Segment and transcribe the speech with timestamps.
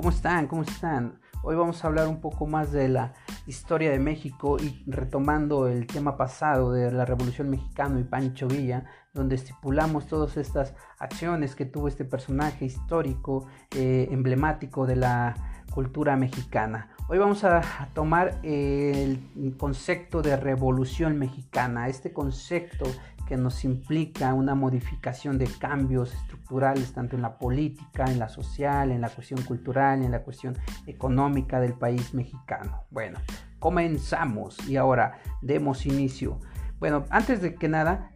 [0.00, 0.46] ¿Cómo están?
[0.46, 1.20] ¿Cómo están?
[1.42, 3.12] Hoy vamos a hablar un poco más de la
[3.46, 8.86] historia de México y retomando el tema pasado de la Revolución Mexicana y Pancho Villa,
[9.12, 13.46] donde estipulamos todas estas acciones que tuvo este personaje histórico,
[13.76, 15.34] eh, emblemático de la
[15.70, 16.96] cultura mexicana.
[17.06, 17.60] Hoy vamos a
[17.92, 22.86] tomar el concepto de revolución mexicana, este concepto
[23.30, 28.90] que nos implica una modificación de cambios estructurales tanto en la política, en la social,
[28.90, 32.82] en la cuestión cultural, en la cuestión económica del país mexicano.
[32.90, 33.20] Bueno,
[33.60, 36.40] comenzamos y ahora demos inicio.
[36.80, 38.10] Bueno, antes de que nada,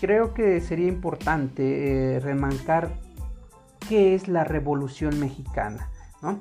[0.00, 2.92] creo que sería importante eh, remarcar
[3.88, 5.90] qué es la revolución mexicana,
[6.22, 6.38] ¿no?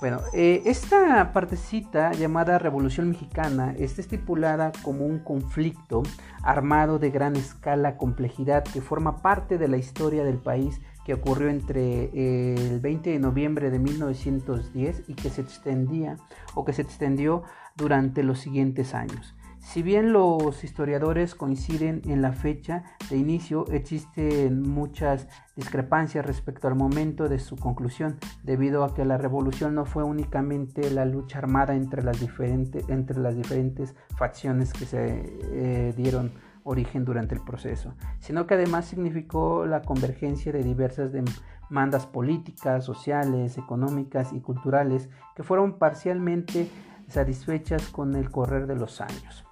[0.00, 6.02] Bueno, eh, esta partecita llamada Revolución Mexicana está estipulada como un conflicto
[6.42, 11.50] armado de gran escala, complejidad, que forma parte de la historia del país que ocurrió
[11.50, 16.16] entre eh, el 20 de noviembre de 1910 y que se extendía
[16.54, 17.42] o que se extendió
[17.76, 19.34] durante los siguientes años.
[19.60, 26.74] Si bien los historiadores coinciden en la fecha de inicio, existen muchas discrepancias respecto al
[26.74, 31.76] momento de su conclusión, debido a que la revolución no fue únicamente la lucha armada
[31.76, 35.22] entre las, diferentes, entre las diferentes facciones que se
[35.52, 36.32] eh, dieron
[36.64, 43.58] origen durante el proceso, sino que además significó la convergencia de diversas demandas políticas, sociales,
[43.58, 46.68] económicas y culturales que fueron parcialmente
[47.08, 49.49] satisfechas con el correr de los años.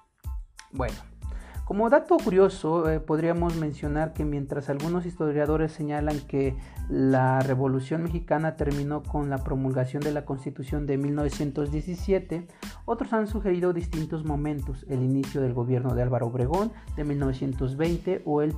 [0.71, 0.95] Bueno,
[1.69, 6.55] como dato curioso, eh, podríamos mencionar que mientras algunos historiadores señalan que
[6.89, 12.47] la Revolución Mexicana terminó con la promulgación de la Constitución de 1917,
[12.85, 18.41] otros han sugerido distintos momentos, el inicio del gobierno de Álvaro Obregón de 1920 o
[18.41, 18.55] el,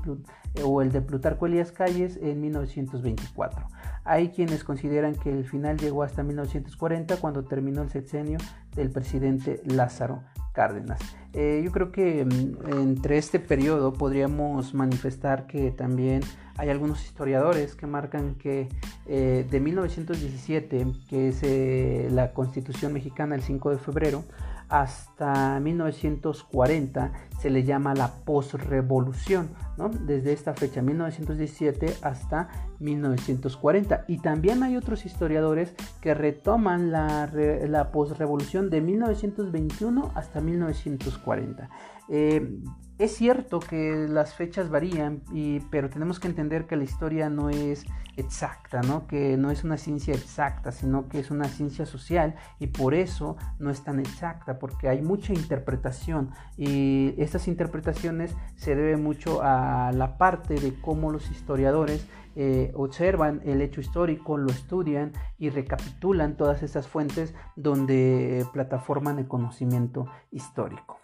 [0.63, 3.67] o el de Plutarco Elías Calles en 1924.
[4.03, 8.39] Hay quienes consideran que el final llegó hasta 1940 cuando terminó el sexenio
[8.75, 10.23] del presidente Lázaro
[10.53, 11.00] Cárdenas.
[11.34, 16.22] Eh, yo creo que mm, entre este periodo podríamos manifestar que también
[16.57, 18.67] hay algunos historiadores que marcan que
[19.07, 24.23] eh, de 1917, que es eh, la Constitución mexicana el 5 de febrero,
[24.72, 29.90] hasta 1940 se le llama la posrevolución, ¿no?
[29.90, 32.48] desde esta fecha 1917 hasta
[32.80, 34.06] 1940.
[34.08, 37.30] Y también hay otros historiadores que retoman la,
[37.68, 41.70] la posrevolución de 1921 hasta 1940.
[42.08, 42.59] Eh,
[43.01, 45.23] es cierto que las fechas varían,
[45.72, 47.85] pero tenemos que entender que la historia no es
[48.16, 49.07] exacta, ¿no?
[49.07, 53.38] que no es una ciencia exacta, sino que es una ciencia social y por eso
[53.57, 59.91] no es tan exacta, porque hay mucha interpretación y estas interpretaciones se debe mucho a
[59.94, 66.38] la parte de cómo los historiadores eh, observan el hecho histórico, lo estudian y recapitulan
[66.38, 71.00] todas esas fuentes donde plataforman el conocimiento histórico.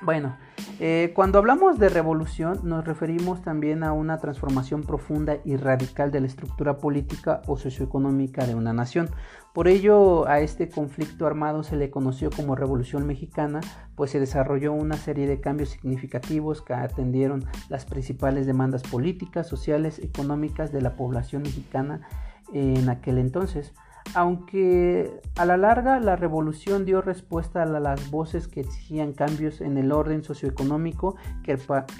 [0.00, 0.36] Bueno,
[0.78, 6.20] eh, cuando hablamos de revolución nos referimos también a una transformación profunda y radical de
[6.20, 9.10] la estructura política o socioeconómica de una nación.
[9.52, 13.60] Por ello a este conflicto armado se le conoció como Revolución Mexicana,
[13.96, 19.98] pues se desarrolló una serie de cambios significativos que atendieron las principales demandas políticas, sociales,
[19.98, 22.02] económicas de la población mexicana
[22.52, 23.74] en aquel entonces
[24.14, 29.76] aunque a la larga la revolución dio respuesta a las voces que exigían cambios en
[29.76, 31.56] el orden socioeconómico que,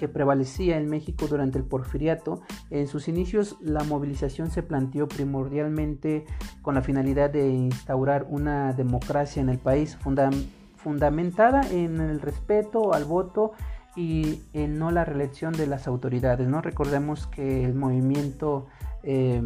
[0.09, 6.25] prevalecía en México durante el porfiriato, en sus inicios la movilización se planteó primordialmente
[6.63, 9.99] con la finalidad de instaurar una democracia en el país
[10.77, 13.53] fundamentada en el respeto al voto
[13.97, 16.47] y en no la reelección de las autoridades.
[16.47, 16.61] ¿no?
[16.63, 18.67] Recordemos que el movimiento
[19.03, 19.43] eh,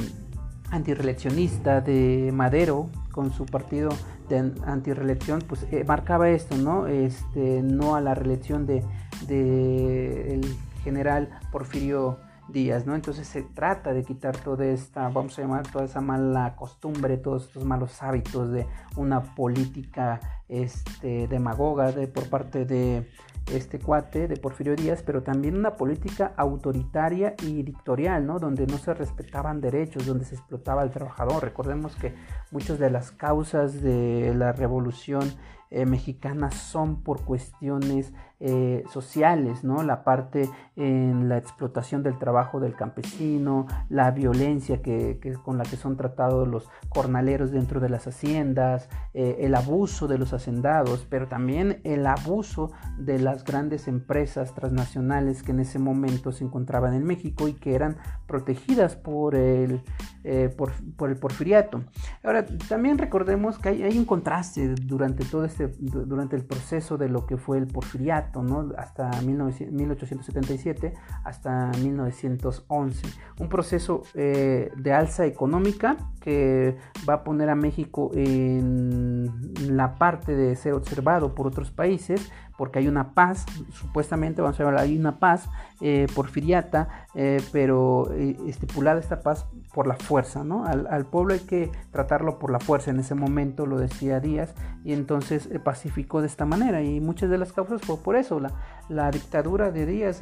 [0.72, 3.90] antireleccionista de Madero con su partido
[4.28, 6.86] de antireelección, pues eh, marcaba esto, ¿no?
[6.86, 8.82] Este, no a la reelección de,
[9.28, 10.40] de
[10.82, 12.18] general Porfirio
[12.48, 12.94] Díaz, ¿no?
[12.94, 17.44] Entonces se trata de quitar toda esta, vamos a llamar toda esa mala costumbre, todos
[17.44, 18.66] estos malos hábitos de
[18.96, 23.08] una política este, demagoga de, por parte de
[23.50, 28.38] este cuate de Porfirio Díaz, pero también una política autoritaria y dictatorial, ¿no?
[28.38, 31.42] Donde no se respetaban derechos, donde se explotaba al trabajador.
[31.42, 32.14] Recordemos que
[32.50, 35.32] muchas de las causas de la revolución
[35.70, 38.12] eh, mexicanas son por cuestiones
[38.44, 39.84] eh, sociales, ¿no?
[39.84, 45.76] La parte en la explotación del trabajo del campesino, la violencia que, con la que
[45.76, 51.28] son tratados los jornaleros dentro de las haciendas, eh, el abuso de los hacendados, pero
[51.28, 57.04] también el abuso de las grandes empresas transnacionales que en ese momento se encontraban en
[57.04, 57.96] México y que eran
[58.26, 59.82] protegidas por el
[60.24, 60.72] eh, por,
[61.10, 61.82] el porfiriato.
[62.22, 67.26] Ahora, también recordemos que hay, un contraste durante todo este, durante el proceso de lo
[67.26, 68.72] que fue el porfiriato, ¿no?
[68.76, 73.06] Hasta 1877 hasta 1911.
[73.38, 76.76] Un proceso eh, de alza económica que
[77.08, 79.28] va a poner a México en
[79.68, 82.30] la parte de ser observado por otros países,
[82.62, 85.48] porque hay una paz, supuestamente vamos a hablar, hay una paz
[85.80, 90.64] eh, porfiriata, eh, pero eh, estipulada esta paz por la fuerza, ¿no?
[90.64, 94.54] Al, pueblo hay que tratarlo por la fuerza, en ese momento lo decía Díaz,
[94.84, 98.52] y entonces pacificó de esta manera, y muchas de las causas fue por eso, la,
[98.88, 100.20] la dictadura de Díaz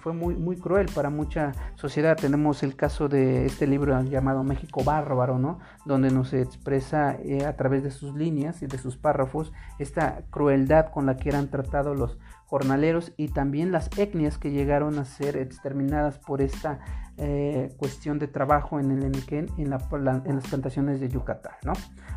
[0.00, 4.84] fue muy, muy cruel para mucha sociedad, tenemos el caso de este libro llamado México
[4.84, 5.58] Bárbaro, ¿no?
[5.84, 7.16] Donde nos expresa
[7.46, 11.48] a través de sus líneas y de sus párrafos esta crueldad con la que eran
[11.48, 16.78] tratados los jornaleros y también las etnias que llegaron a ser exterminadas por esta
[17.18, 21.54] eh, cuestión de trabajo en el Eniquén, en, en las plantaciones de Yucatán.
[21.64, 21.72] ¿no?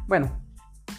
[0.08, 0.30] Bueno,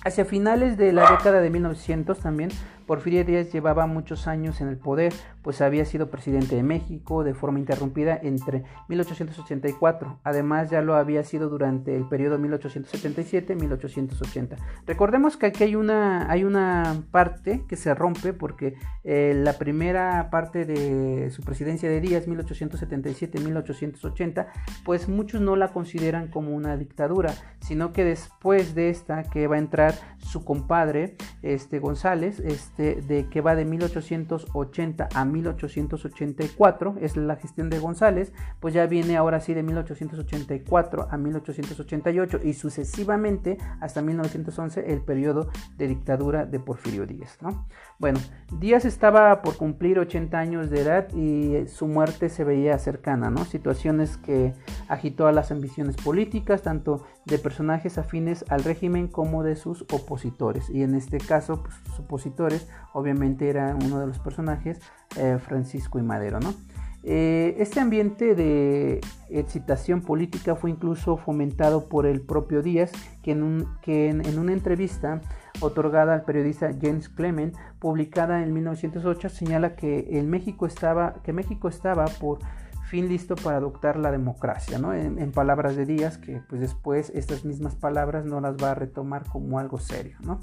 [0.04, 2.50] hacia finales de la década de 1900 también
[2.90, 7.34] Porfirio Díaz llevaba muchos años en el poder, pues había sido presidente de México de
[7.34, 10.18] forma interrumpida entre 1884.
[10.24, 14.56] Además, ya lo había sido durante el periodo 1877-1880.
[14.88, 20.28] Recordemos que aquí hay una, hay una parte que se rompe porque eh, la primera
[20.28, 24.48] parte de su presidencia de Díaz, 1877-1880,
[24.84, 29.54] pues muchos no la consideran como una dictadura, sino que después de esta que va
[29.54, 37.16] a entrar su compadre, este González, este de que va de 1880 a 1884, es
[37.16, 43.58] la gestión de González, pues ya viene ahora sí de 1884 a 1888 y sucesivamente
[43.80, 47.38] hasta 1911 el periodo de dictadura de Porfirio Díaz.
[47.42, 47.66] ¿no?
[47.98, 48.18] Bueno,
[48.58, 53.44] Díaz estaba por cumplir 80 años de edad y su muerte se veía cercana, ¿no?
[53.44, 54.54] situaciones que
[54.88, 60.70] agitó a las ambiciones políticas, tanto de personajes afines al régimen como de sus opositores.
[60.70, 64.80] Y en este caso, pues, sus opositores obviamente era uno de los personajes,
[65.16, 66.54] eh, Francisco y Madero, ¿no?
[67.02, 69.00] Eh, este ambiente de
[69.30, 75.22] excitación política fue incluso fomentado por el propio Díaz, que en, que en, una entrevista
[75.60, 81.68] otorgada al periodista James Clement, publicada en 1908, señala que, el México estaba, que México
[81.68, 82.40] estaba por
[82.90, 84.92] fin listo para adoptar la democracia, ¿no?
[84.92, 89.24] en, palabras de Díaz, que pues después estas mismas palabras no las va a retomar
[89.28, 90.16] como algo serio.
[90.20, 90.40] ¿no?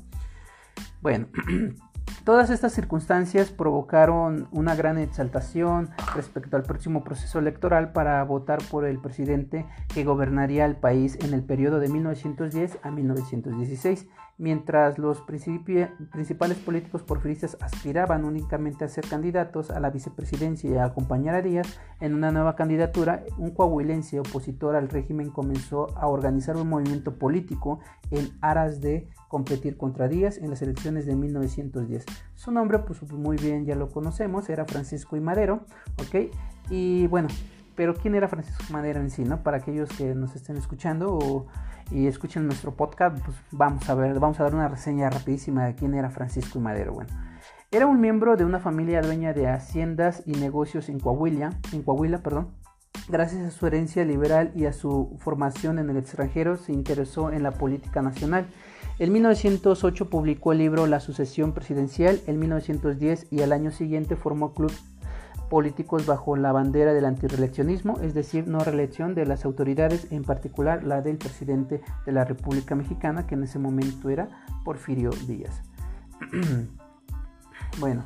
[1.01, 1.27] Bueno,
[2.23, 8.85] Todas estas circunstancias provocaron una gran exaltación respecto al próximo proceso electoral para votar por
[8.85, 14.07] el presidente que gobernaría el país en el periodo de 1910 a 1916
[14.37, 20.85] mientras los principales políticos porfiristas aspiraban únicamente a ser candidatos a la vicepresidencia y a
[20.85, 26.55] acompañar a Díaz en una nueva candidatura, un coahuilense opositor al régimen comenzó a organizar
[26.57, 27.79] un movimiento político
[28.11, 32.05] en aras de competir contra Díaz en las elecciones de 1910.
[32.35, 35.65] Su nombre, pues muy bien ya lo conocemos, era Francisco y Madero,
[35.97, 36.31] ¿ok?
[36.69, 37.27] Y bueno,
[37.75, 39.43] pero ¿quién era Francisco Madero en sí, no?
[39.43, 41.47] Para aquellos que nos estén escuchando o
[41.91, 45.75] y escuchen nuestro podcast, pues vamos a ver, vamos a dar una reseña rapidísima de
[45.75, 46.93] quién era Francisco y Madero.
[46.93, 47.09] Bueno,
[47.71, 52.19] era un miembro de una familia dueña de haciendas y negocios en Coahuila, en Coahuila,
[52.19, 52.49] perdón.
[53.09, 57.43] Gracias a su herencia liberal y a su formación en el extranjero, se interesó en
[57.43, 58.47] la política nacional.
[58.99, 64.53] En 1908 publicó el libro La sucesión presidencial, en 1910 y al año siguiente formó
[64.53, 64.71] Club
[65.49, 70.83] políticos bajo la bandera del antireeleccionismo, es decir, no reelección de las autoridades, en particular
[70.83, 74.29] la del presidente de la República Mexicana, que en ese momento era
[74.63, 75.61] Porfirio Díaz.
[77.79, 78.03] bueno,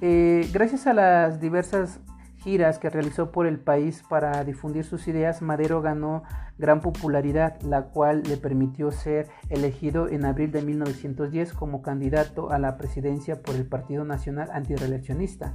[0.00, 2.00] eh, gracias a las diversas
[2.36, 6.22] giras que realizó por el país para difundir sus ideas, Madero ganó
[6.58, 12.58] gran popularidad, la cual le permitió ser elegido en abril de 1910 como candidato a
[12.58, 15.54] la presidencia por el Partido Nacional Antireeleccionista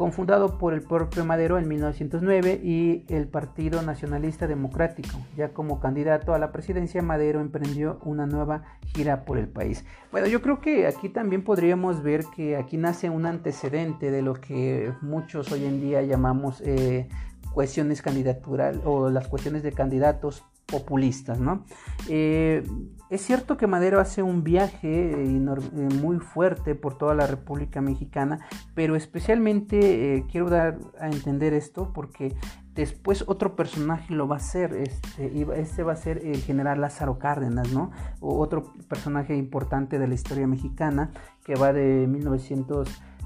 [0.00, 5.18] confundado por el propio Madero en 1909 y el Partido Nacionalista Democrático.
[5.36, 8.62] Ya como candidato a la presidencia, Madero emprendió una nueva
[8.94, 9.84] gira por el país.
[10.10, 14.32] Bueno, yo creo que aquí también podríamos ver que aquí nace un antecedente de lo
[14.32, 17.06] que muchos hoy en día llamamos eh,
[17.52, 21.66] cuestiones candidatural o las cuestiones de candidatos populistas, ¿no?
[22.08, 22.64] Eh,
[23.10, 27.80] es cierto que Madero hace un viaje eh, eh, muy fuerte por toda la República
[27.80, 32.34] Mexicana, pero especialmente quiero dar a entender esto porque
[32.74, 37.18] después otro personaje lo va a hacer, este, este va a ser el general Lázaro
[37.18, 37.90] Cárdenas, ¿no?
[38.20, 41.10] otro personaje importante de la historia mexicana
[41.44, 42.06] que va de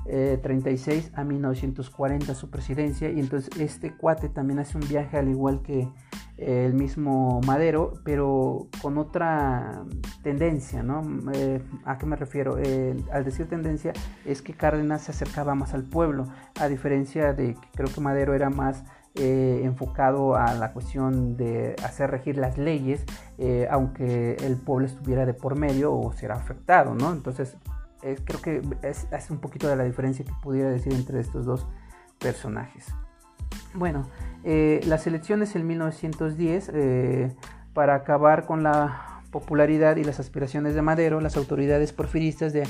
[0.07, 5.63] 1936 a 1940 su presidencia y entonces este cuate también hace un viaje al igual
[5.63, 5.89] que
[6.37, 9.85] el mismo Madero, pero con otra
[10.23, 11.03] tendencia, ¿no?
[11.33, 12.59] Eh, ¿A qué me refiero?
[12.59, 13.93] Eh, al decir tendencia
[14.25, 16.27] es que Cárdenas se acercaba más al pueblo,
[16.61, 18.83] a diferencia de que creo que Madero era más
[19.15, 23.05] eh, enfocado a la cuestión de hacer regir las leyes,
[23.71, 27.13] aunque el pueblo estuviera de por medio o será afectado, ¿no?
[27.13, 27.57] Entonces,
[28.25, 31.67] creo que es, un poquito de la diferencia que pudiera decir entre estos dos
[32.19, 32.87] personajes.
[33.75, 34.09] Bueno,
[34.45, 37.35] las elecciones en 1910, eh,
[37.73, 42.65] para acabar con la popularidad y las aspiraciones de Madero, las autoridades porfiristas de,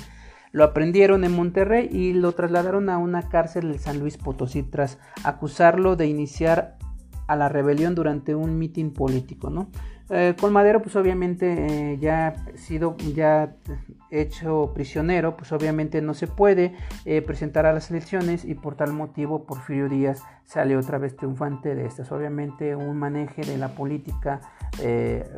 [0.52, 4.98] lo aprendieron en Monterrey y lo trasladaron a una cárcel en San Luis Potosí tras
[5.24, 6.78] acusarlo de iniciar
[7.26, 9.68] a la rebelión durante un mitin político, ¿no?
[10.11, 13.56] Eh, con Madero, pues obviamente eh, ya sido ya
[14.11, 16.75] hecho prisionero, pues obviamente no se puede
[17.06, 21.75] eh, presentar a las elecciones y por tal motivo Porfirio Díaz sale otra vez triunfante
[21.75, 22.12] de estas.
[22.12, 24.40] Obviamente un maneje de la política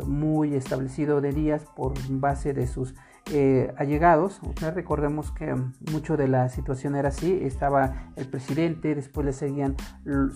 [0.07, 2.95] muy establecido de Díaz por base de sus
[3.33, 4.41] eh, allegados.
[4.73, 5.53] recordemos que
[5.91, 9.75] mucho de la situación era así, estaba el presidente, después le seguían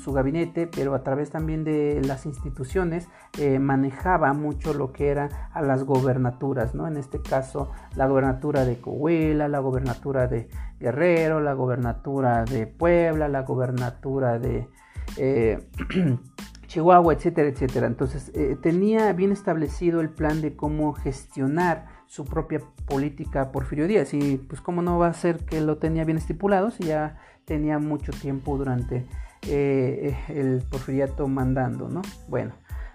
[0.02, 5.50] su gabinete, pero a través también de las instituciones eh, manejaba mucho lo que era
[5.52, 6.88] a las gobernaturas, ¿no?
[6.88, 10.48] En este caso la gobernatura de Coahuila, la gobernatura de
[10.80, 14.68] Guerrero, la gobernatura de Puebla, la gobernatura de...
[15.16, 15.60] Eh,
[16.66, 17.88] Chihuahua, etcétera, etcétera.
[17.88, 18.30] Entonces
[18.62, 24.12] tenía bien establecido el plan de cómo gestionar su propia política Porfirio Díaz.
[24.14, 27.78] Y pues cómo no va a ser que lo tenía bien estipulado si ya tenía
[27.78, 29.06] mucho tiempo durante
[29.46, 32.02] eh, el porfiriato mandando, ¿no?
[32.28, 32.52] Bueno,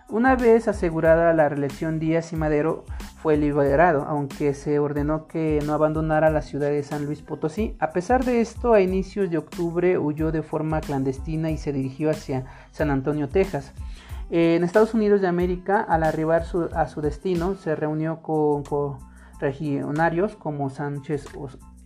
[0.10, 2.84] una vez asegurada la reelección Díaz y Madero
[3.22, 7.78] fue liberado, aunque se ordenó que no abandonara la ciudad de San Luis Potosí.
[7.80, 12.10] A pesar de esto, a inicios de octubre huyó de forma clandestina y se dirigió
[12.10, 13.74] hacia San Antonio, Texas.
[14.30, 18.64] En Estados Unidos de América, al arribar a su destino, se reunió con,
[19.40, 21.26] regionarios como Sánchez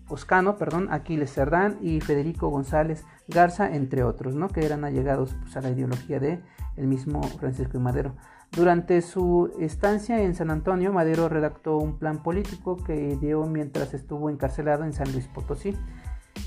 [0.08, 4.48] Oscano, perdón, Aquiles Cerdán y Federico González Garza, entre otros, ¿no?
[4.48, 6.42] que eran allegados pues, a la ideología de
[6.78, 8.16] el mismo Francisco y Madero.
[8.52, 14.30] Durante su estancia en San Antonio, Madero redactó un plan político que ideó mientras estuvo
[14.30, 15.78] encarcelado en San Luis Potosí.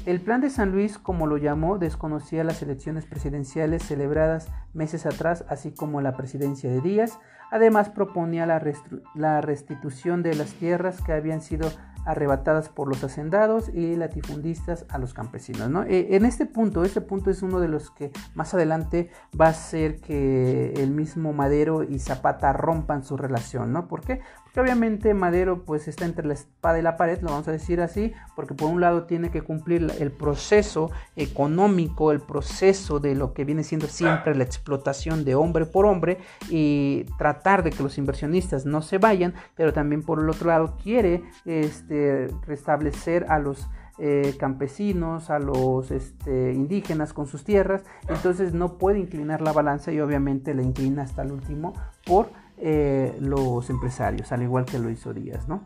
[0.04, 5.44] El plan de San Luis, como lo llamó, desconocía las elecciones presidenciales celebradas meses atrás,
[5.48, 7.20] así como la presidencia de Díaz.
[7.52, 11.70] Además, proponía la, restitución de las tierras que habían sido
[12.04, 15.70] arrebatadas por los hacendados y latifundistas a los campesinos.
[15.70, 15.84] ¿no?
[15.84, 19.08] E, en este punto, este punto es uno de los que más adelante
[19.40, 23.72] va a ser que el mismo Madero y Zapata rompan su relación.
[23.72, 23.86] ¿no?
[23.86, 24.20] ¿Por qué?
[24.52, 27.80] Porque obviamente Madero pues está entre la espada y la pared, lo vamos a decir
[27.80, 33.32] así, porque por un lado tiene que cumplir el proceso económico, el proceso de lo
[33.32, 36.18] que viene siendo siempre la explotación de hombre por hombre
[36.50, 40.76] y tratar de que los inversionistas no se vayan, pero también por el otro lado
[40.82, 48.52] quiere este, restablecer a los eh, campesinos, a los este, indígenas con sus tierras, entonces
[48.52, 51.72] no puede inclinar la balanza y obviamente la inclina hasta el último
[52.04, 55.48] por eh, los empresarios, al igual que lo hizo Díaz.
[55.48, 55.64] ¿no?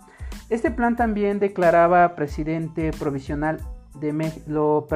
[0.49, 3.61] Este plan también declaraba presidente provisional
[4.01, 4.87] de México,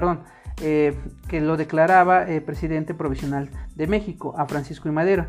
[0.63, 0.97] eh,
[1.29, 5.27] que lo declaraba eh, presidente provisional de México a Francisco y Madero.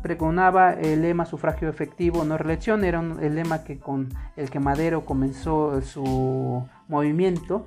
[0.00, 5.04] Pregonaba el lema sufragio efectivo, no reelección, era el lema que con el que Madero
[5.04, 7.66] comenzó su movimiento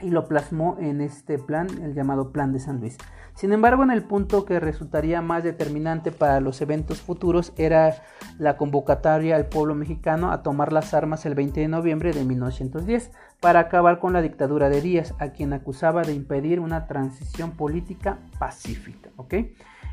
[0.00, 2.98] y lo plasmó en este plan, el llamado Plan de San Luis.
[3.34, 8.02] Sin embargo, en el punto que resultaría más determinante para los eventos futuros era
[8.38, 13.10] la convocatoria al pueblo mexicano a tomar las armas el 20 de noviembre de 1910
[13.40, 18.18] para acabar con la dictadura de Díaz, a quien acusaba de impedir una transición política
[18.38, 19.10] pacífica.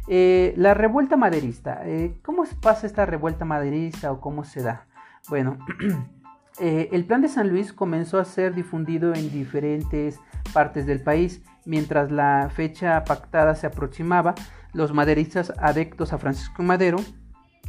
[0.07, 1.81] Eh, la revuelta maderista.
[1.85, 4.87] Eh, ¿Cómo pasa esta revuelta maderista o cómo se da?
[5.29, 5.57] Bueno,
[6.59, 10.19] eh, el plan de San Luis comenzó a ser difundido en diferentes
[10.53, 14.35] partes del país Mientras la fecha pactada se aproximaba,
[14.73, 16.97] los maderistas adeptos a Francisco Madero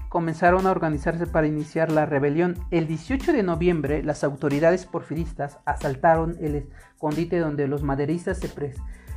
[0.09, 2.57] comenzaron a organizarse para iniciar la rebelión.
[2.71, 8.51] El 18 de noviembre, las autoridades porfiristas asaltaron el escondite donde los maderistas se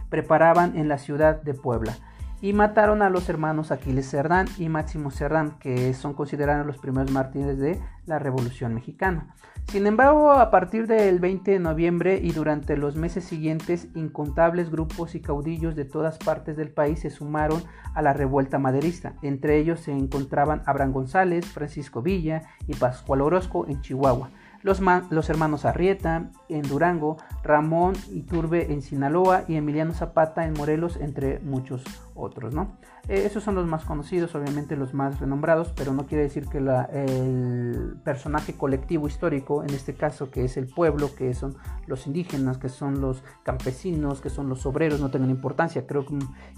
[0.09, 1.97] preparaban en la ciudad de Puebla
[2.41, 7.11] y mataron a los hermanos Aquiles Cerdán y Máximo Cerdán, que son considerados los primeros
[7.11, 9.33] mártires de la Revolución Mexicana.
[9.67, 15.13] Sin embargo, a partir del 20 de noviembre y durante los meses siguientes, incontables grupos
[15.13, 17.61] y caudillos de todas partes del país se sumaron
[17.93, 19.15] a la revuelta maderista.
[19.23, 24.29] Entre ellos se encontraban Abraham González, Francisco Villa y Pascual Orozco en Chihuahua
[24.63, 31.39] los, hermanos Arrieta en Durango, Ramón Iturbe en Sinaloa y Emiliano Zapata en Morelos, entre
[31.39, 31.83] muchos
[32.17, 32.77] otros, ¿no?
[33.07, 36.57] Eh, esos son los más conocidos, obviamente los más renombrados, pero no quiere decir que
[36.57, 41.55] el personaje colectivo histórico, en este caso que es el pueblo, que son
[41.85, 45.87] los indígenas, que son los campesinos, que son los obreros, no tengan importancia.
[45.87, 46.05] Creo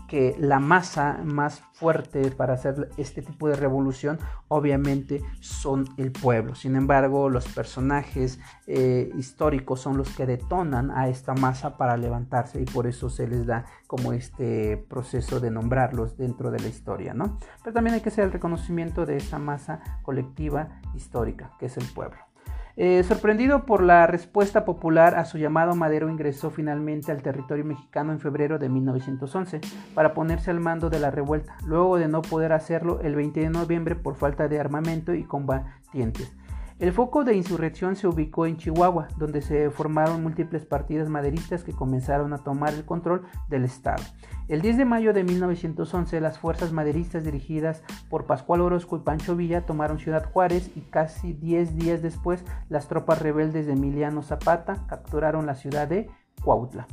[0.08, 6.56] que la masa más fuerte para hacer este tipo de revolución, obviamente, son el pueblo.
[6.56, 12.62] Sin embargo, los personajes eh, históricos son los que detonan a esta masa para levantarse
[12.62, 17.14] y por eso se les da como este proceso de nombrarlos dentro de la historia,
[17.14, 17.38] ¿no?
[17.64, 21.86] Pero también hay que hacer el reconocimiento de esa masa colectiva histórica, que es el
[21.86, 22.18] pueblo.
[22.82, 28.14] Eh, sorprendido por la respuesta popular a su llamado, Madero ingresó finalmente al territorio mexicano
[28.14, 29.60] en febrero de 1911
[29.94, 33.50] para ponerse al mando de la revuelta, luego de no poder hacerlo el 20 de
[33.50, 36.34] noviembre por falta de armamento y combatientes.
[36.80, 41.74] El foco de insurrección se ubicó en Chihuahua, donde se formaron múltiples partidas maderistas que
[41.74, 44.02] comenzaron a tomar el control del Estado.
[44.48, 49.36] El 10 de mayo de 1911, las fuerzas maderistas dirigidas por Pascual Orozco y Pancho
[49.36, 54.86] Villa tomaron Ciudad Juárez y casi 10 días después, las tropas rebeldes de Emiliano Zapata
[54.88, 56.10] capturaron la ciudad de
[56.42, 56.88] Cuautla.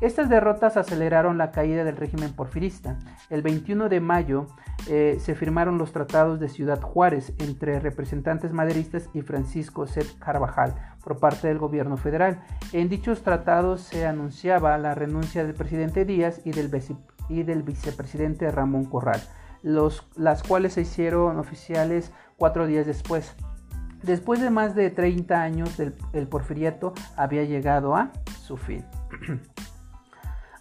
[0.00, 2.98] Estas derrotas aceleraron la caída del régimen porfirista.
[3.30, 4.46] El 21 de mayo
[4.86, 10.02] eh, se firmaron los tratados de Ciudad Juárez entre representantes maderistas y Francisco C.
[10.18, 12.42] Carvajal por parte del gobierno federal.
[12.72, 19.20] En dichos tratados se anunciaba la renuncia del presidente Díaz y del, vicepresidente Ramón Corral,
[19.62, 23.34] los, las cuales se hicieron oficiales cuatro días después.
[24.02, 28.12] Después de más de 30 años, el porfiriato había llegado a
[28.42, 28.84] su fin.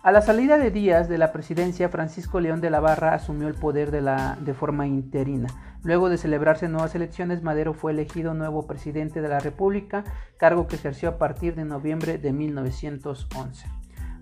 [0.03, 3.53] A la salida de Díaz de la presidencia, Francisco León de la Barra asumió el
[3.53, 5.47] poder de, la, de forma interina.
[5.81, 10.03] Luego de celebrarse nuevas elecciones, Madero fue elegido nuevo presidente de la República,
[10.37, 13.65] cargo que ejerció a partir de noviembre de 1911.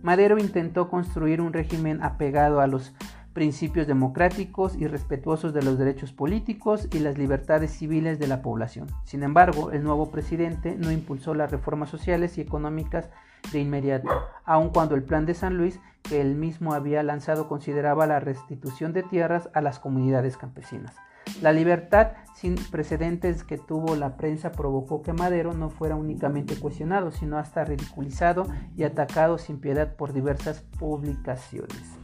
[0.03, 2.93] Madero intentó construir un régimen apegado a los
[3.33, 8.85] principios democráticos y respetuosos de los derechos políticos y las libertades civiles de la población.
[9.03, 13.09] Sin embargo, el nuevo presidente no impulsó las reformas sociales y económicas
[13.51, 14.09] de inmediato,
[14.45, 18.93] aun cuando el plan de San Luis que él mismo había lanzado consideraba la restitución
[18.93, 20.95] de tierras a las comunidades campesinas.
[21.41, 27.11] La libertad sin precedentes que tuvo la prensa provocó que Madero no fuera únicamente cuestionado,
[27.11, 31.99] sino hasta ridiculizado y atacado sin piedad por diversas publicaciones.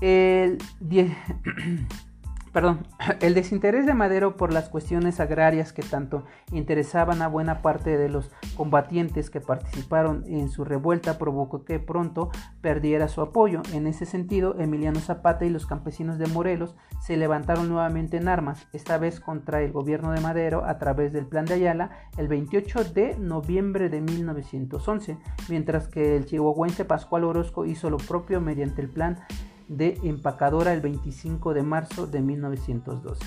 [0.00, 0.58] El
[2.52, 2.86] Perdón,
[3.20, 8.08] el desinterés de Madero por las cuestiones agrarias que tanto interesaban a buena parte de
[8.08, 13.62] los combatientes que participaron en su revuelta provocó que pronto perdiera su apoyo.
[13.72, 18.66] En ese sentido, Emiliano Zapata y los campesinos de Morelos se levantaron nuevamente en armas,
[18.72, 22.84] esta vez contra el gobierno de Madero a través del Plan de Ayala el 28
[22.84, 28.88] de noviembre de 1911, mientras que el chihuahuense Pascual Orozco hizo lo propio mediante el
[28.88, 29.18] Plan
[29.70, 33.24] de Empacadora el 25 de marzo de 1912.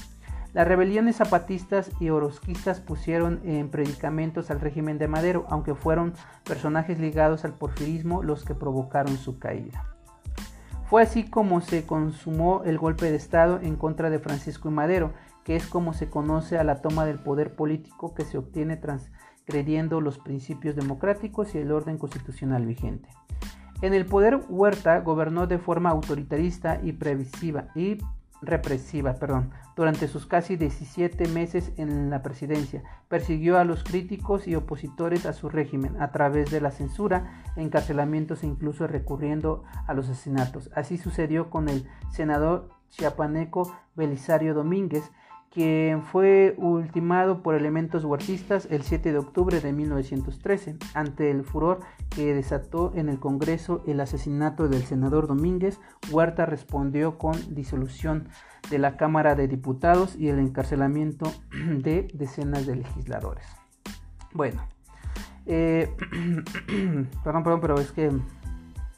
[0.53, 6.99] Las rebeliones zapatistas y orosquistas pusieron en predicamentos al régimen de Madero, aunque fueron personajes
[6.99, 9.85] ligados al porfirismo los que provocaron su caída.
[10.89, 15.13] Fue así como se consumó el golpe de Estado en contra de Francisco y Madero,
[15.43, 20.01] que es como se conoce a la toma del poder político que se obtiene transgrediendo
[20.01, 23.09] los principios democráticos y el orden constitucional vigente.
[23.83, 27.97] En el poder Huerta gobernó de forma autoritarista y previsiva y
[28.41, 32.81] represiva, perdón, durante sus casi 17 meses en la presidencia.
[33.09, 38.43] Persiguió a los críticos y opositores a su régimen a través de la censura, encarcelamientos
[38.43, 40.69] e incluso recurriendo a los asesinatos.
[40.73, 45.11] Así sucedió con el senador chiapaneco Belisario Domínguez,
[45.53, 50.77] quien fue ultimado por elementos huertistas el 7 de octubre de 1913.
[50.95, 55.79] Ante el furor que desató en el Congreso el asesinato del senador Domínguez,
[56.11, 58.29] Huerta respondió con disolución
[58.71, 63.45] de la Cámara de Diputados y el encarcelamiento de decenas de legisladores.
[64.33, 64.67] Bueno,
[65.45, 65.95] eh,
[67.23, 68.09] perdón, perdón, pero es que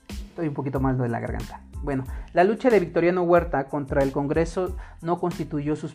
[0.08, 1.65] estoy un poquito mal de la garganta.
[1.84, 5.90] Bueno, la lucha de Victoriano Huerta contra el Congreso no constituyó su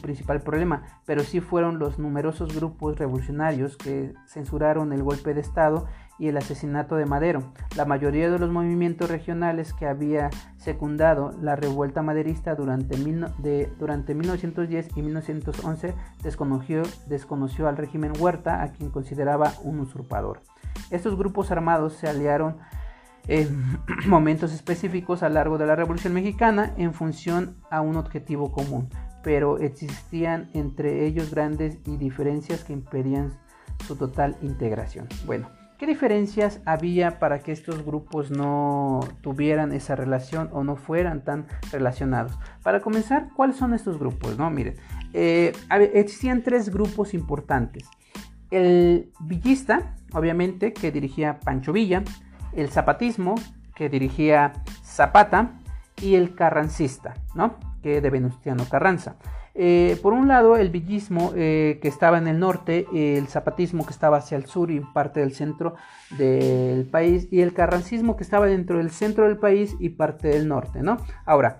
[0.00, 5.86] principal problema, pero sí fueron los numerosos grupos revolucionarios que censuraron el golpe de Estado
[6.18, 7.42] y el asesinato de Madero.
[7.76, 12.96] La mayoría de los movimientos regionales que había secundado la revuelta maderista durante,
[13.78, 20.42] durante 1910 y 1911 desconoció, desconoció al régimen Huerta, a quien consideraba un usurpador.
[20.90, 22.56] Estos grupos armados se aliaron
[23.28, 28.52] en momentos específicos a lo largo de la Revolución Mexicana en función a un objetivo
[28.52, 28.88] común,
[29.22, 33.32] pero existían entre ellos grandes diferencias que impedían
[33.86, 35.08] su total integración.
[35.26, 35.48] Bueno,
[35.82, 41.48] ¿Qué diferencias había para que estos grupos no tuvieran esa relación o no fueran tan
[41.72, 42.38] relacionados?
[42.62, 44.38] Para comenzar, ¿cuáles son estos grupos?
[44.38, 44.76] No, miren,
[45.12, 45.52] eh,
[45.92, 47.88] existían tres grupos importantes.
[48.52, 52.04] El villista, obviamente, que dirigía Pancho Villa,
[52.54, 53.34] el zapatismo,
[53.74, 54.52] que dirigía
[54.84, 55.52] Zapata,
[56.00, 57.56] y el carrancista, ¿no?
[57.82, 59.16] Que de Venustiano Carranza.
[59.54, 63.92] Eh, por un lado, el villismo eh, que estaba en el norte, el zapatismo que
[63.92, 65.74] estaba hacia el sur y parte del centro
[66.16, 70.48] del país, y el carrancismo que estaba dentro del centro del país y parte del
[70.48, 70.96] norte, ¿no?
[71.26, 71.58] Ahora,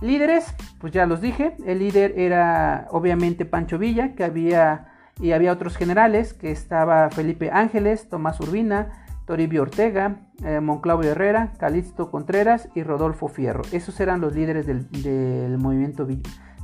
[0.00, 4.86] líderes, pues ya los dije, el líder era obviamente Pancho Villa, que había,
[5.20, 10.58] y había otros generales, que estaba Felipe Ángeles, Tomás Urbina, Toribio Ortega, eh,
[11.04, 13.62] Herrera, Calixto Contreras y Rodolfo Fierro.
[13.72, 16.08] Esos eran los líderes del, del movimiento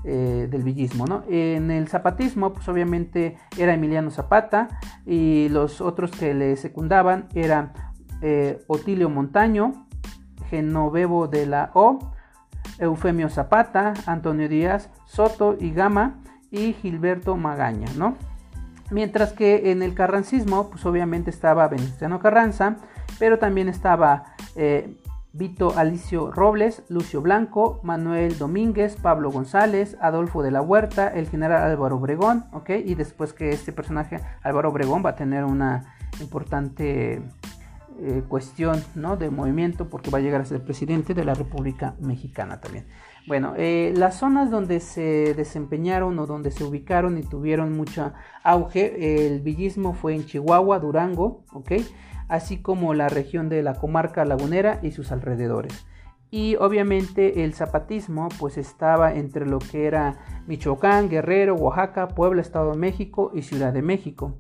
[0.03, 1.05] eh, del villismo.
[1.05, 1.25] ¿no?
[1.29, 7.75] En el zapatismo, pues obviamente era Emiliano Zapata y los otros que le secundaban eran
[8.23, 9.87] eh, Otilio Montaño,
[10.49, 11.99] Genovevo de la O,
[12.79, 18.17] Eufemio Zapata, Antonio Díaz, Soto y Gama y Gilberto Magaña, ¿no?
[18.91, 22.77] Mientras que en el carrancismo, pues obviamente estaba Venustiano Carranza,
[23.19, 24.97] pero también estaba eh,
[25.33, 31.63] Vito Alicio Robles, Lucio Blanco, Manuel Domínguez, Pablo González, Adolfo de la Huerta, el general
[31.73, 32.45] Álvaro Obregón.
[32.69, 37.21] Y después que este personaje, Álvaro Obregón, va a tener una importante
[38.01, 39.17] eh, cuestión, ¿no?
[39.17, 42.87] De movimiento porque va a llegar a ser presidente de la República Mexicana también.
[43.27, 49.27] Bueno, eh, las zonas donde se desempeñaron o donde se ubicaron y tuvieron mucho auge,
[49.27, 51.43] el villismo fue en Chihuahua, Durango,
[52.29, 55.87] así como la región de la comarca lagunera y sus alrededores.
[56.31, 62.73] Y obviamente el zapatismo pues estaba entre lo que era Michoacán, Guerrero, Oaxaca, Puebla, Estado
[62.73, 64.37] de México y Ciudad de México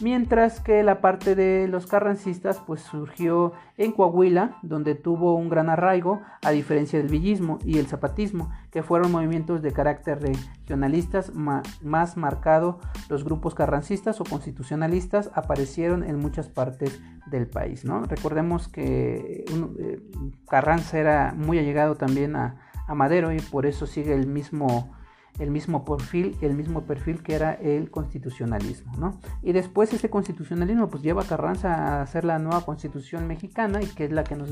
[0.00, 5.68] mientras que la parte de los carrancistas pues surgió en Coahuila, donde tuvo un gran
[5.68, 12.16] arraigo, a diferencia del villismo y el zapatismo, que fueron movimientos de carácter regionalistas más
[12.16, 12.80] marcado.
[13.08, 17.84] Los grupos carrancistas o constitucionalistas aparecieron en muchas partes del país.
[17.84, 18.02] ¿no?
[18.04, 20.00] Recordemos que eh,
[20.48, 22.56] Carranza era muy allegado también a
[22.94, 24.92] Madero y por eso sigue el mismo
[25.38, 29.18] el mismo perfil, el mismo perfil que era el constitucionalismo, ¿no?
[29.42, 33.86] Y después ese constitucionalismo pues lleva a Carranza a hacer la nueva constitución mexicana y
[33.86, 34.50] que es la que nos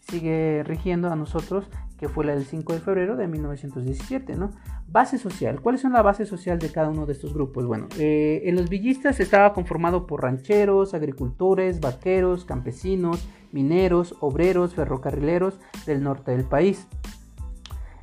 [0.00, 4.52] sigue rigiendo a nosotros, que fue la del 5 de febrero de 1917, ¿no?
[4.86, 5.60] Base social.
[5.60, 7.66] ¿Cuáles son la base social de cada uno de estos grupos?
[7.66, 15.58] Bueno, eh, en los villistas estaba conformado por rancheros, agricultores, vaqueros, campesinos, mineros, obreros, ferrocarrileros
[15.86, 16.86] del norte del país.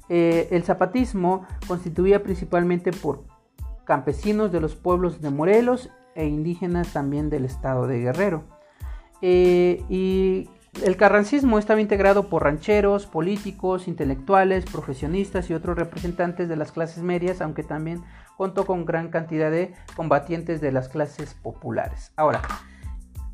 [0.10, 3.24] Eh, el zapatismo constituía principalmente por
[3.86, 8.44] campesinos de los pueblos de Morelos e indígenas también del estado de Guerrero.
[9.22, 10.50] Eh, y
[10.84, 17.02] el carrancismo estaba integrado por rancheros, políticos, intelectuales, profesionistas y otros representantes de las clases
[17.02, 18.04] medias, aunque también
[18.38, 22.12] contó con gran cantidad de combatientes de las clases populares.
[22.18, 22.42] Ahora,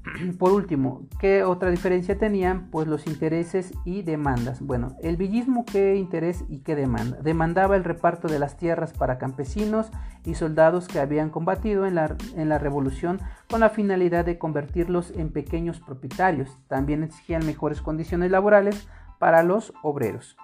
[0.40, 2.70] Por último, ¿qué otra diferencia tenían?
[2.72, 4.62] Pues los intereses y demandas.
[4.62, 7.18] Bueno, el villismo, ¿qué interés y qué demanda?
[7.22, 9.92] Demandaba el reparto de las tierras para campesinos
[10.26, 15.12] y soldados que habían combatido en la, en la revolución con la finalidad de convertirlos
[15.12, 16.58] en pequeños propietarios.
[16.68, 18.88] También exigían mejores condiciones laborales
[19.20, 20.36] para los obreros.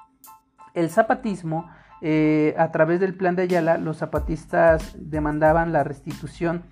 [0.75, 1.67] El zapatismo,
[2.01, 6.63] eh, a través del plan de Ayala, los zapatistas demandaban la restitución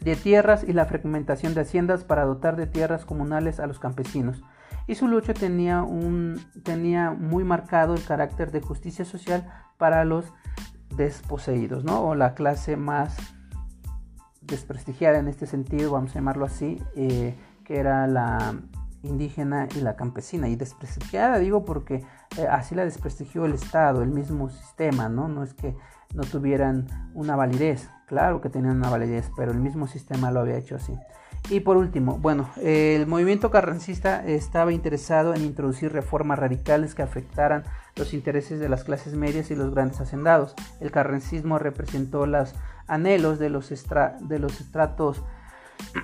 [0.00, 4.42] de tierras y la fragmentación de haciendas para dotar de tierras comunales a los campesinos.
[4.86, 10.32] Y su lucha tenía, un, tenía muy marcado el carácter de justicia social para los
[10.96, 12.02] desposeídos, ¿no?
[12.02, 13.16] o la clase más
[14.40, 18.54] desprestigiada en este sentido, vamos a llamarlo así, eh, que era la
[19.02, 20.48] indígena y la campesina.
[20.48, 22.04] Y desprestigiada digo porque
[22.36, 25.28] eh, así la desprestigió el Estado, el mismo sistema, ¿no?
[25.28, 25.76] No es que
[26.14, 30.56] no tuvieran una validez, claro que tenían una validez, pero el mismo sistema lo había
[30.56, 30.92] hecho así.
[31.48, 37.62] Y por último, bueno, el movimiento carrancista estaba interesado en introducir reformas radicales que afectaran
[37.94, 40.56] los intereses de las clases medias y los grandes hacendados.
[40.80, 42.52] El carrancismo representó los
[42.88, 45.22] anhelos de los, de los estratos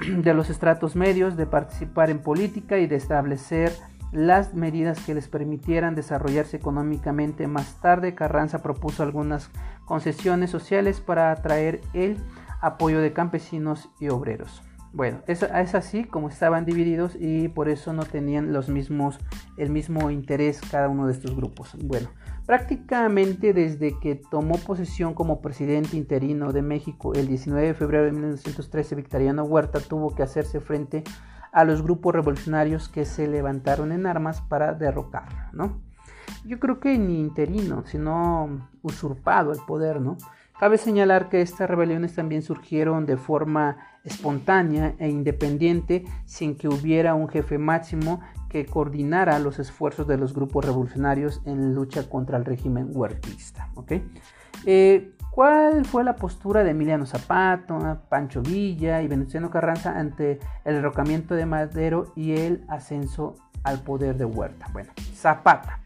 [0.08, 3.72] de los estratos medios de participar en política y de establecer
[4.12, 7.46] las medidas que les permitieran desarrollarse económicamente.
[7.46, 9.50] Más tarde, Carranza propuso algunas
[9.84, 12.16] concesiones sociales para atraer el
[12.60, 14.62] apoyo de campesinos y obreros.
[14.92, 19.18] Bueno, es, es, así como estaban divididos y por eso no tenían los mismos,
[19.58, 21.76] el mismo interés cada uno de estos grupos.
[21.84, 22.08] Bueno,
[22.46, 28.12] prácticamente desde que tomó posesión como presidente interino de México el 19 de febrero de
[28.12, 34.06] 1913, Victoriano Huerta tuvo que hacerse frente a los grupos revolucionarios que se levantaron en
[34.06, 35.80] armas para derrocarlo, ¿no?
[36.44, 40.16] Yo creo que ni interino, sino usurpado el poder, ¿no?
[40.58, 47.14] Cabe señalar que estas rebeliones también surgieron de forma espontánea e independiente sin que hubiera
[47.14, 52.44] un jefe máximo que coordinara los esfuerzos de los grupos revolucionarios en lucha contra el
[52.46, 53.68] régimen huertista.
[54.64, 60.76] Eh, ¿Cuál fue la postura de Emiliano Zapata, Pancho Villa y Venustiano Carranza ante el
[60.76, 64.66] derrocamiento de Madero y el ascenso al poder de Huerta?
[64.72, 65.80] Bueno, Zapata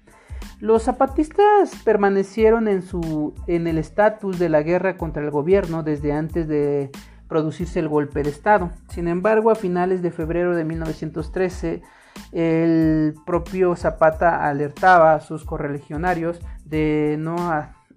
[0.60, 6.12] los zapatistas permanecieron en, su, en el estatus de la guerra contra el gobierno desde
[6.12, 6.92] antes de
[7.26, 8.70] producirse el golpe de Estado.
[8.88, 11.82] Sin embargo, a finales de febrero de 1913,
[12.30, 17.36] el propio Zapata alertaba a sus correligionarios de no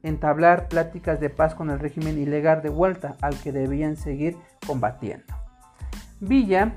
[0.04, 4.38] entablar pláticas de paz con el régimen ilegal de vuelta al que debían seguir
[4.68, 5.34] combatiendo.
[6.20, 6.74] Villa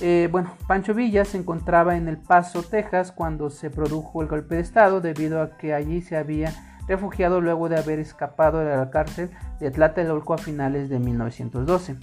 [0.00, 4.56] eh, bueno, Pancho Villa se encontraba en El Paso, Texas, cuando se produjo el golpe
[4.56, 6.52] de Estado, debido a que allí se había
[6.88, 11.96] refugiado luego de haber escapado de la cárcel de Tlatelolco a finales de 1912.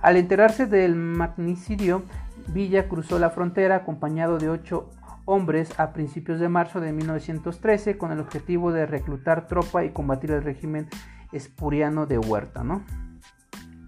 [0.00, 2.02] Al enterarse del magnicidio,
[2.48, 4.90] Villa cruzó la frontera acompañado de ocho
[5.24, 10.30] hombres a principios de marzo de 1913 con el objetivo de reclutar tropa y combatir
[10.30, 10.88] el régimen
[11.32, 12.82] espuriano de Huerta, ¿no?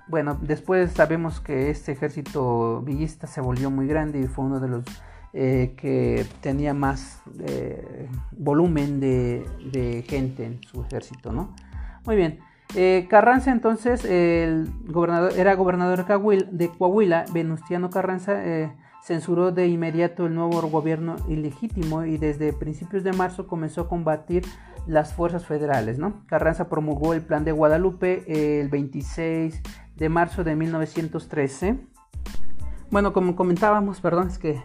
[0.08, 4.68] Bueno, después sabemos que este ejército villista se volvió muy grande y fue uno de
[4.68, 4.84] los
[5.32, 11.54] eh, que tenía más eh, volumen de, gente en su ejército, ¿no?
[12.04, 12.38] Muy bien.
[12.74, 18.40] Eh, Carranza entonces, el gobernador, era gobernador de Coahuila, Venustiano Carranza
[19.06, 24.44] censuró de inmediato el nuevo gobierno ilegítimo y desde principios de marzo comenzó a combatir
[24.88, 26.26] las fuerzas federales, ¿no?
[26.26, 29.62] Carranza promulgó el plan de Guadalupe el 26
[29.94, 31.78] de marzo de 1913.
[32.90, 34.60] Bueno, como comentábamos, perdón, es que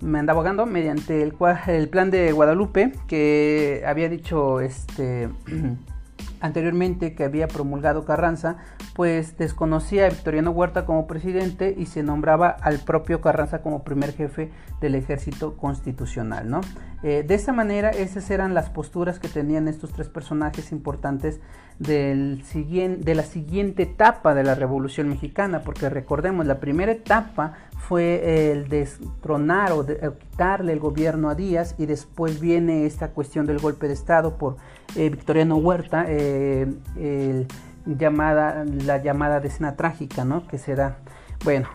[0.00, 1.34] me andaba ahogando mediante el,
[1.68, 5.28] el plan de Guadalupe que había dicho este
[6.40, 8.56] anteriormente que había promulgado Carranza,
[8.94, 14.12] pues desconocía a Victoriano Huerta como presidente y se nombraba al propio Carranza como primer
[14.12, 16.60] jefe del ejército constitucional, ¿no?
[17.02, 21.40] Eh, de esa manera, esas eran las posturas que tenían estos tres personajes importantes
[21.78, 22.42] del
[23.00, 28.68] de la siguiente etapa de la Revolución Mexicana, porque recordemos, la primera etapa fue el
[28.68, 33.94] destronar o, quitarle el gobierno a Díaz y después viene esta cuestión del golpe de
[33.94, 34.56] Estado por
[34.96, 36.66] eh, Victoriano Huerta, eh,
[37.86, 40.46] llamada, la llamada decena trágica, ¿no?
[40.48, 40.98] Que se da.
[41.44, 41.68] Bueno,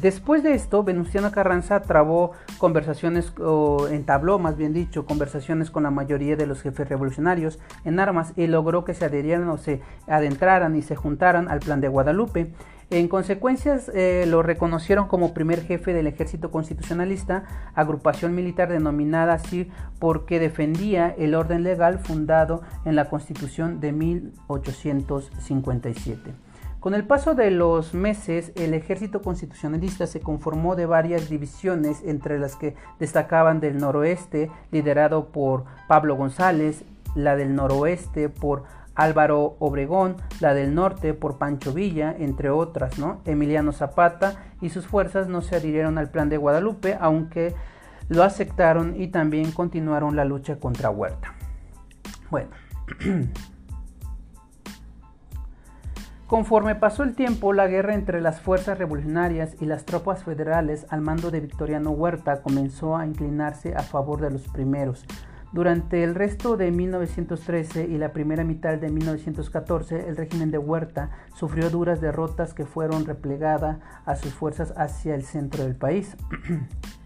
[0.00, 5.90] después de esto, Venustiano Carranza trabó conversaciones, o entabló más bien dicho, conversaciones con la
[5.90, 10.76] mayoría de los jefes revolucionarios en armas y logró que se adherieran o se adentraran
[10.76, 12.52] y se juntaran al plan de Guadalupe.
[12.90, 19.70] En consecuencia, eh, lo reconocieron como primer jefe del ejército constitucionalista, agrupación militar denominada así
[19.98, 26.51] porque defendía el orden legal fundado en la Constitución de 1857.
[26.82, 32.40] Con el paso de los meses, el ejército constitucionalista se conformó de varias divisiones, entre
[32.40, 36.82] las que destacaban del noroeste, liderado por Pablo González,
[37.14, 38.64] la del noroeste por
[38.96, 43.20] Álvaro Obregón, la del norte por Pancho Villa, entre otras, ¿no?
[43.26, 47.54] Emiliano Zapata y sus fuerzas no se adhirieron al plan de Guadalupe, aunque
[48.08, 51.32] lo aceptaron y también continuaron la lucha contra Huerta.
[52.28, 52.50] Bueno.
[56.32, 61.02] Conforme pasó el tiempo, la guerra entre las fuerzas revolucionarias y las tropas federales al
[61.02, 65.04] mando de Victoriano Huerta comenzó a inclinarse a favor de los primeros.
[65.52, 71.10] Durante el resto de 1913 y la primera mitad de 1914, el régimen de Huerta
[71.34, 76.16] sufrió duras derrotas que fueron replegadas a sus fuerzas hacia el centro del país.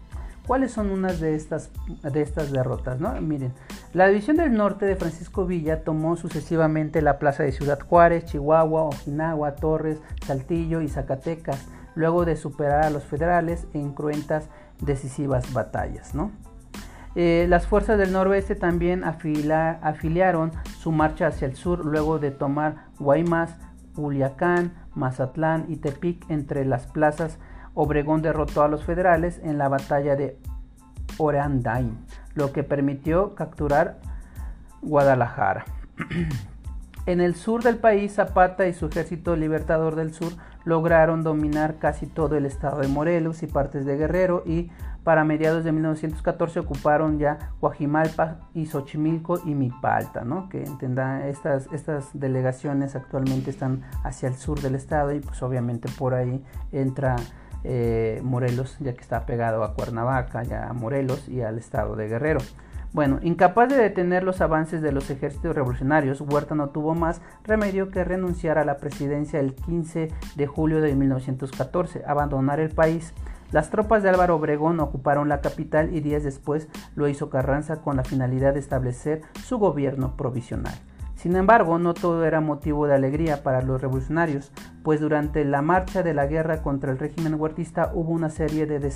[0.47, 3.01] ¿Cuáles son unas de estas, de estas derrotas?
[3.01, 3.11] ¿no?
[3.19, 3.53] Miren,
[3.93, 8.83] la división del norte de Francisco Villa tomó sucesivamente la plaza de Ciudad Juárez, Chihuahua,
[8.83, 14.47] Ojinagua, Torres, Saltillo y Zacatecas, luego de superar a los federales en cruentas
[14.79, 16.15] decisivas batallas.
[16.15, 16.31] ¿no?
[17.15, 22.85] Eh, las fuerzas del noroeste también afiliaron su marcha hacia el sur luego de tomar
[22.99, 23.55] Guaymas,
[23.95, 27.37] Culiacán, Mazatlán y Tepic entre las plazas
[27.79, 30.39] Obregón derrotó a los federales en la batalla de
[31.19, 31.95] Orandain,
[32.33, 33.99] lo que permitió capturar
[34.81, 35.63] Guadalajara.
[37.05, 40.33] en el sur del país, Zapata y su ejército libertador del sur
[40.65, 44.71] lograron dominar casi todo el estado de Morelos y partes de Guerrero y
[45.03, 50.49] para mediados de 1914 ocuparon ya Guajimalpa y Xochimilco y Mipalta, ¿no?
[50.49, 50.65] que
[51.29, 56.43] estas, estas delegaciones actualmente están hacia el sur del estado y pues obviamente por ahí
[56.71, 57.15] entra
[57.63, 62.07] eh, Morelos, ya que está pegado a Cuernavaca, ya a Morelos y al estado de
[62.07, 62.39] Guerrero.
[62.93, 67.91] Bueno, incapaz de detener los avances de los ejércitos revolucionarios, Huerta no tuvo más remedio
[67.91, 73.13] que renunciar a la presidencia el 15 de julio de 1914, abandonar el país.
[73.51, 77.97] Las tropas de Álvaro Obregón ocuparon la capital y días después lo hizo Carranza con
[77.97, 80.73] la finalidad de establecer su gobierno provisional.
[81.17, 84.51] Sin embargo, no todo era motivo de alegría para los revolucionarios,
[84.83, 88.93] pues durante la marcha de la guerra contra el régimen huertista hubo una serie de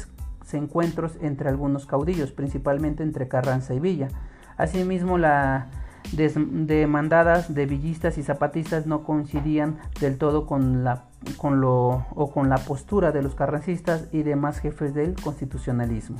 [0.54, 4.10] encuentros entre algunos caudillos, principalmente entre Carranza y Villa.
[4.56, 5.66] Asimismo, las
[6.14, 11.06] demandadas de villistas y zapatistas no coincidían del todo con la,
[11.38, 16.18] con lo, o con la postura de los carrancistas y demás jefes del constitucionalismo.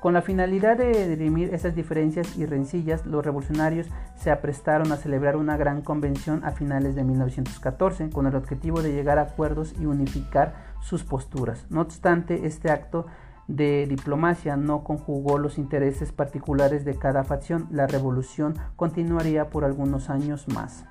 [0.00, 5.36] Con la finalidad de dirimir esas diferencias y rencillas, los revolucionarios se aprestaron a celebrar
[5.36, 9.86] una gran convención a finales de 1914 con el objetivo de llegar a acuerdos y
[9.86, 11.66] unificar sus posturas.
[11.70, 13.06] No obstante, este acto
[13.48, 20.10] de diplomacia no conjugó los intereses particulares de cada facción, la revolución continuaría por algunos
[20.10, 20.84] años más.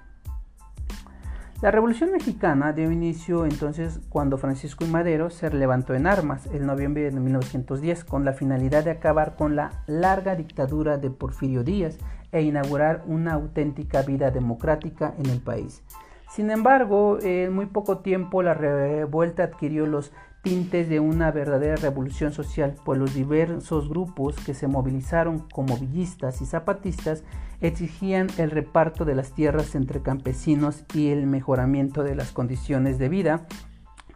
[1.62, 6.65] La Revolución Mexicana dio inicio entonces cuando Francisco y Madero se levantó en armas el
[6.65, 11.98] noviembre de 1910 con la finalidad de acabar con la larga dictadura de Porfirio Díaz
[12.34, 15.82] e inaugurar una auténtica vida democrática en el país.
[16.30, 22.34] Sin embargo, en muy poco tiempo la revuelta adquirió los tintes de una verdadera revolución
[22.34, 27.24] social, pues los diversos grupos que se movilizaron como villistas y zapatistas
[27.62, 33.10] exigían el reparto de las tierras entre campesinos y el mejoramiento de las condiciones de
[33.10, 33.48] vida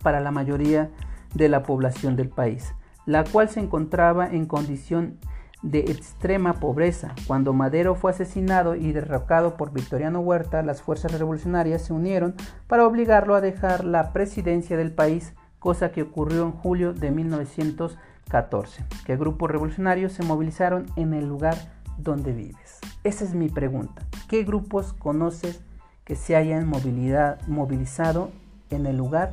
[0.02, 0.90] para la mayoría
[1.34, 2.74] de la población del país,
[3.06, 5.18] la cual se encontraba en condición
[5.62, 7.14] de extrema pobreza.
[7.28, 12.36] Cuando Madero fue asesinado y derrocado por Victoriano Huerta, las fuerzas revolucionarias se unieron
[12.68, 18.86] para obligarlo a dejar la presidencia del país cosa que ocurrió en julio de 1914,
[19.06, 21.56] que grupos revolucionarios se movilizaron en el lugar
[22.04, 22.80] donde vives.
[23.04, 24.04] Esa es mi pregunta.
[24.28, 25.62] ¿Qué grupos conoces
[26.04, 28.32] que se hayan movilizado
[28.70, 29.32] en el lugar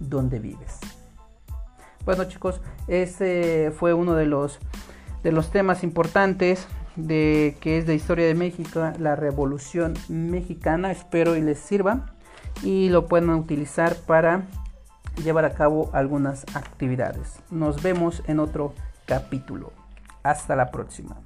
[0.00, 0.78] donde vives?
[2.04, 4.60] Bueno chicos, este fue uno de los,
[5.22, 10.90] de los temas importantes de que es de historia de México, la Revolución Mexicana.
[10.90, 12.14] Espero y les sirva
[12.62, 14.46] y lo puedan utilizar para
[15.22, 17.40] llevar a cabo algunas actividades.
[17.50, 18.74] Nos vemos en otro
[19.06, 19.72] capítulo.
[20.22, 21.16] Hasta la próxima.